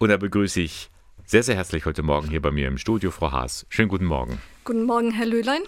[0.00, 0.90] Und da begrüße ich
[1.26, 3.66] sehr, sehr herzlich heute Morgen hier bei mir im Studio Frau Haas.
[3.68, 4.40] Schönen guten Morgen.
[4.62, 5.62] Guten Morgen, Herr Löhlein.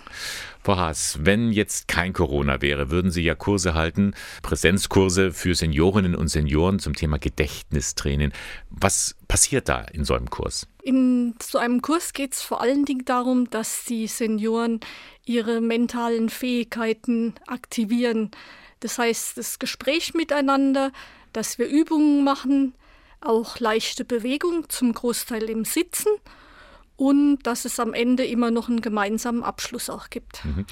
[0.62, 6.14] Frau Haas, wenn jetzt kein Corona wäre, würden Sie ja Kurse halten, Präsenzkurse für Seniorinnen
[6.14, 8.32] und Senioren zum Thema Gedächtnistraining.
[8.71, 10.68] Was passiert da in so einem Kurs?
[10.84, 14.78] In so einem Kurs geht es vor allen Dingen darum, dass die Senioren
[15.24, 18.30] ihre mentalen Fähigkeiten aktivieren.
[18.78, 20.92] Das heißt, das Gespräch miteinander,
[21.32, 22.74] dass wir Übungen machen,
[23.21, 26.11] auch leichte Bewegung, zum Großteil im Sitzen
[26.96, 30.44] und dass es am Ende immer noch einen gemeinsamen Abschluss auch gibt.
[30.44, 30.67] Mhm.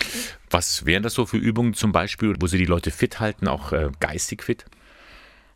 [0.51, 3.73] Was wären das so für Übungen zum Beispiel, wo Sie die Leute fit halten, auch
[3.73, 4.67] äh, geistig fit?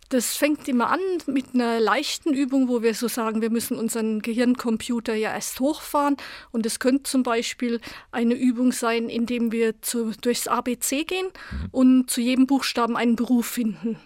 [0.09, 4.21] Das fängt immer an mit einer leichten Übung, wo wir so sagen, wir müssen unseren
[4.21, 6.19] Gehirncomputer ja erst hochfahren.
[6.51, 7.81] Und es könnte zum Beispiel
[8.11, 11.69] eine Übung sein, indem wir zu, durchs ABC gehen mhm.
[11.71, 13.99] und zu jedem Buchstaben einen Beruf finden.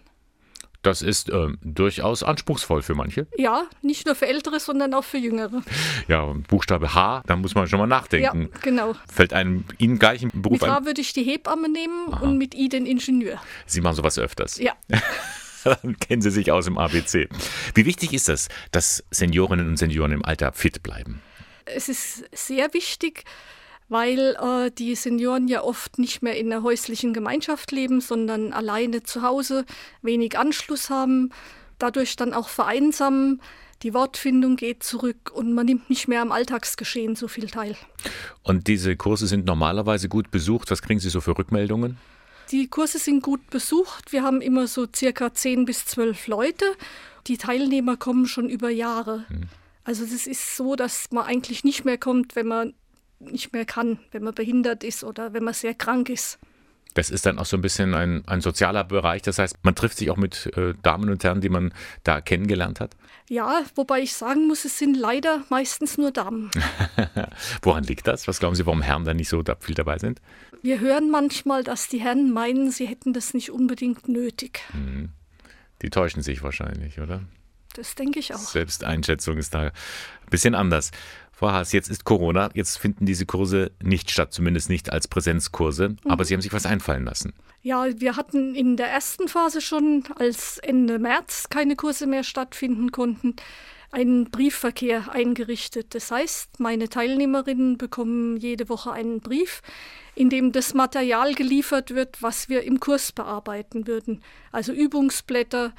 [0.82, 3.26] Das ist äh, durchaus anspruchsvoll für manche.
[3.36, 5.62] Ja, nicht nur für Ältere, sondern auch für Jüngere.
[6.08, 8.50] Ja, Buchstabe H, da muss man schon mal nachdenken.
[8.52, 8.94] Ja, genau.
[9.12, 10.68] Fällt einem Ihnen gleich ein Beruf ein?
[10.68, 12.20] Mit H würde ich die Hebamme nehmen Aha.
[12.20, 13.40] und mit I den Ingenieur.
[13.66, 14.58] Sie machen sowas öfters.
[14.58, 14.72] Ja.
[15.64, 17.28] Dann kennen Sie sich aus im ABC.
[17.74, 21.20] Wie wichtig ist das, dass Seniorinnen und Senioren im Alter fit bleiben?
[21.64, 23.24] Es ist sehr wichtig,
[23.88, 29.02] weil äh, die Senioren ja oft nicht mehr in der häuslichen Gemeinschaft leben, sondern alleine
[29.02, 29.64] zu Hause,
[30.02, 31.30] wenig Anschluss haben,
[31.78, 33.40] dadurch dann auch vereinsamen.
[33.82, 37.76] Die Wortfindung geht zurück und man nimmt nicht mehr am Alltagsgeschehen so viel teil.
[38.42, 40.70] Und diese Kurse sind normalerweise gut besucht.
[40.70, 41.98] Was kriegen Sie so für Rückmeldungen?
[42.50, 44.12] Die Kurse sind gut besucht.
[44.12, 46.64] Wir haben immer so circa zehn bis zwölf Leute.
[47.26, 49.24] Die Teilnehmer kommen schon über Jahre.
[49.28, 49.42] Hm.
[49.84, 52.74] Also das ist so, dass man eigentlich nicht mehr kommt, wenn man
[53.18, 56.38] nicht mehr kann, wenn man behindert ist oder wenn man sehr krank ist.
[56.94, 59.20] Das ist dann auch so ein bisschen ein, ein sozialer Bereich.
[59.20, 62.80] Das heißt, man trifft sich auch mit äh, Damen und Herren, die man da kennengelernt
[62.80, 62.96] hat.
[63.28, 66.50] Ja, wobei ich sagen muss, es sind leider meistens nur Damen.
[67.62, 68.26] Woran liegt das?
[68.28, 70.22] Was glauben Sie, warum Herren da nicht so viel dabei sind?
[70.62, 74.60] Wir hören manchmal, dass die Herren meinen, sie hätten das nicht unbedingt nötig.
[74.72, 75.10] Mhm.
[75.82, 77.20] Die täuschen sich wahrscheinlich, oder?
[77.74, 78.38] Das denke ich auch.
[78.38, 79.72] Selbsteinschätzung ist da ein
[80.30, 80.92] bisschen anders.
[81.38, 85.90] Frau Haas, jetzt ist Corona, jetzt finden diese Kurse nicht statt, zumindest nicht als Präsenzkurse,
[85.90, 85.98] mhm.
[86.06, 87.34] aber Sie haben sich was einfallen lassen.
[87.60, 92.90] Ja, wir hatten in der ersten Phase schon, als Ende März keine Kurse mehr stattfinden
[92.90, 93.36] konnten,
[93.92, 95.94] einen Briefverkehr eingerichtet.
[95.94, 99.60] Das heißt, meine Teilnehmerinnen bekommen jede Woche einen Brief,
[100.14, 104.22] in dem das Material geliefert wird, was wir im Kurs bearbeiten würden.
[104.52, 105.74] Also Übungsblätter,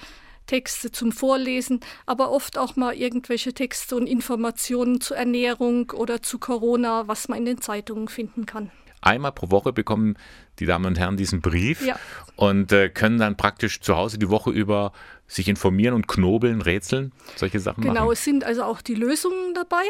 [0.47, 6.39] Texte zum Vorlesen, aber oft auch mal irgendwelche Texte und Informationen zur Ernährung oder zu
[6.39, 8.71] Corona, was man in den Zeitungen finden kann.
[9.01, 10.17] Einmal pro Woche bekommen
[10.59, 11.99] die Damen und Herren diesen Brief ja.
[12.35, 14.91] und äh, können dann praktisch zu Hause die Woche über
[15.27, 18.03] sich informieren und knobeln, rätseln, solche Sachen genau, machen.
[18.03, 19.83] Genau, es sind also auch die Lösungen dabei.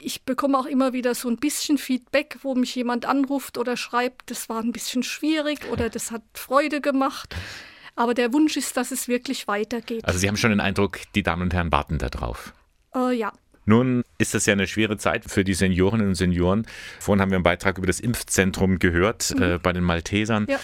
[0.00, 4.30] Ich bekomme auch immer wieder so ein bisschen Feedback, wo mich jemand anruft oder schreibt,
[4.30, 7.36] das war ein bisschen schwierig oder das hat Freude gemacht.
[7.96, 10.04] Aber der Wunsch ist, dass es wirklich weitergeht.
[10.04, 12.52] Also Sie haben schon den Eindruck, die Damen und Herren warten darauf.
[12.94, 13.32] Äh, ja.
[13.66, 16.66] Nun ist das ja eine schwere Zeit für die Seniorinnen und Senioren.
[17.00, 19.42] Vorhin haben wir einen Beitrag über das Impfzentrum gehört mhm.
[19.42, 20.46] äh, bei den Maltesern.
[20.48, 20.58] Ja.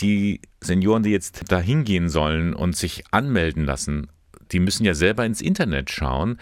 [0.00, 4.08] Die Senioren, die jetzt da hingehen sollen und sich anmelden lassen,
[4.52, 6.38] die müssen ja selber ins Internet schauen.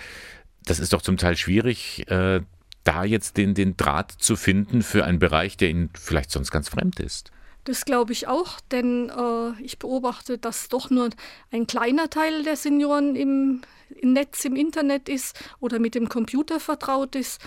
[0.64, 2.40] Das ist doch zum Teil schwierig, äh,
[2.82, 6.68] da jetzt den, den Draht zu finden für einen Bereich, der ihnen vielleicht sonst ganz
[6.68, 7.30] fremd ist.
[7.64, 11.08] Das glaube ich auch, denn äh, ich beobachte, dass doch nur
[11.50, 16.60] ein kleiner Teil der Senioren im, im Netz, im Internet ist oder mit dem Computer
[16.60, 17.40] vertraut ist.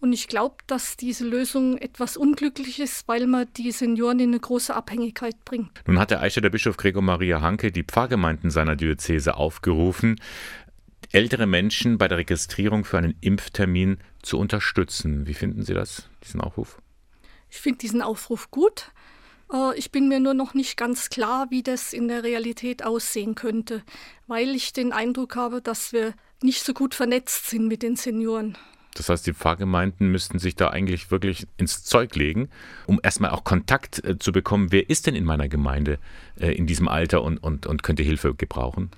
[0.00, 4.40] Und ich glaube, dass diese Lösung etwas unglücklich ist, weil man die Senioren in eine
[4.40, 5.70] große Abhängigkeit bringt.
[5.86, 10.20] Nun hat der Eichstätter Bischof Gregor Maria Hanke die Pfarrgemeinden seiner Diözese aufgerufen,
[11.12, 15.26] ältere Menschen bei der Registrierung für einen Impftermin zu unterstützen.
[15.26, 16.78] Wie finden Sie das, diesen Aufruf?
[17.48, 18.90] Ich finde diesen Aufruf gut.
[19.52, 23.34] Äh, ich bin mir nur noch nicht ganz klar, wie das in der Realität aussehen
[23.34, 23.82] könnte,
[24.26, 28.56] weil ich den Eindruck habe, dass wir nicht so gut vernetzt sind mit den Senioren.
[28.94, 32.50] Das heißt, die Pfarrgemeinden müssten sich da eigentlich wirklich ins Zeug legen,
[32.86, 34.70] um erstmal auch Kontakt äh, zu bekommen.
[34.70, 35.98] Wer ist denn in meiner Gemeinde
[36.38, 38.90] äh, in diesem Alter und, und, und könnte Hilfe gebrauchen?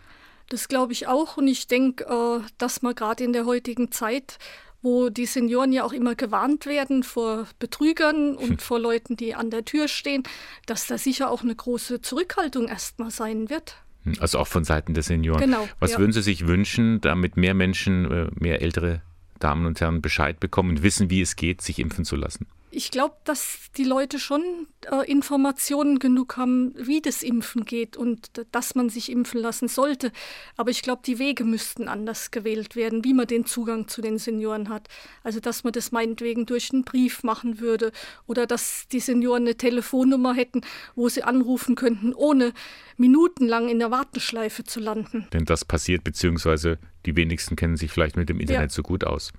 [0.49, 1.37] Das glaube ich auch.
[1.37, 4.39] Und ich denke, äh, dass man gerade in der heutigen Zeit
[4.85, 8.59] wo die Senioren ja auch immer gewarnt werden vor Betrügern und hm.
[8.59, 10.23] vor Leuten, die an der Tür stehen,
[10.67, 13.77] dass da sicher auch eine große Zurückhaltung erstmal sein wird.
[14.05, 15.41] Hm, also auch von Seiten der Senioren.
[15.41, 15.67] Genau.
[15.81, 15.99] Was ja.
[15.99, 19.01] würden Sie sich wünschen, damit mehr Menschen, äh, mehr ältere
[19.41, 22.47] Damen und Herren Bescheid bekommen und wissen, wie es geht, sich impfen zu lassen?
[22.75, 28.31] Ich glaube, dass die Leute schon äh, Informationen genug haben, wie das Impfen geht und
[28.51, 30.11] dass man sich impfen lassen sollte.
[30.57, 34.19] Aber ich glaube, die Wege müssten anders gewählt werden, wie man den Zugang zu den
[34.19, 34.89] Senioren hat.
[35.23, 37.93] Also, dass man das meinetwegen durch einen Brief machen würde
[38.27, 40.63] oder dass die Senioren eine Telefonnummer hätten,
[40.97, 42.53] wo sie anrufen könnten, ohne
[42.97, 45.29] minutenlang in der Warteschleife zu landen.
[45.33, 48.75] Denn das passiert, beziehungsweise die wenigsten kennen sich vielleicht mit dem Internet ja.
[48.75, 49.33] so gut aus.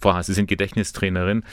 [0.00, 1.44] Frau Haas, Sie sind Gedächtnistrainerin.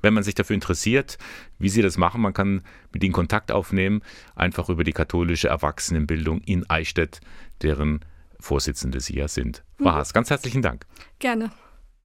[0.00, 1.18] Wenn man sich dafür interessiert,
[1.58, 2.62] wie Sie das machen, man kann
[2.92, 4.02] mit Ihnen Kontakt aufnehmen,
[4.34, 7.20] einfach über die katholische Erwachsenenbildung in Eichstätt,
[7.62, 8.00] deren
[8.38, 9.62] Vorsitzende Sie ja sind.
[9.76, 9.94] Frau mhm.
[9.94, 10.86] Haas, ganz herzlichen Dank.
[11.18, 11.50] Gerne.